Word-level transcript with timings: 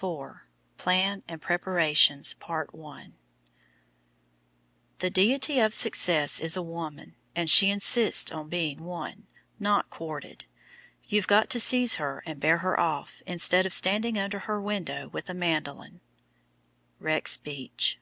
CHAPTER 0.00 0.26
II 0.28 0.48
Plan 0.76 1.22
and 1.26 1.42
Preparations 1.42 2.36
"The 5.00 5.10
deity 5.10 5.58
of 5.58 5.74
success 5.74 6.38
is 6.38 6.56
a 6.56 6.62
woman, 6.62 7.16
and 7.34 7.50
she 7.50 7.68
insists 7.68 8.30
on 8.30 8.48
being 8.48 8.84
won, 8.84 9.26
not 9.58 9.90
courted. 9.90 10.44
You've 11.02 11.26
got 11.26 11.50
to 11.50 11.58
seize 11.58 11.96
her 11.96 12.22
and 12.26 12.38
bear 12.38 12.58
her 12.58 12.78
off, 12.78 13.22
instead 13.26 13.66
of 13.66 13.74
standing 13.74 14.16
under 14.16 14.38
her 14.38 14.62
window 14.62 15.08
with 15.08 15.28
a 15.28 15.34
mandolin." 15.34 16.00
Rex 17.00 17.36
Beach. 17.36 17.98